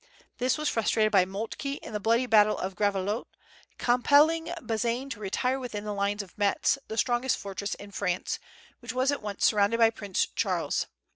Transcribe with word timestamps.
This 0.39 0.57
was 0.57 0.67
frustrated 0.67 1.11
by 1.11 1.25
Moltke 1.25 1.73
in 1.77 1.93
the 1.93 1.99
bloody 1.99 2.25
battle 2.25 2.57
of 2.57 2.75
Gravelotte, 2.75 3.27
compelling 3.77 4.51
Bazaine 4.59 5.11
to 5.11 5.19
retire 5.19 5.59
within 5.59 5.83
the 5.83 5.93
lines 5.93 6.23
of 6.23 6.35
Metz, 6.39 6.79
the 6.87 6.97
strongest 6.97 7.37
fortress 7.37 7.75
in 7.75 7.91
France, 7.91 8.39
which 8.79 8.93
was 8.93 9.11
at 9.11 9.21
once 9.21 9.45
surrounded 9.45 9.77
by 9.77 9.91
Prince 9.91 10.25
Charles. 10.35 10.87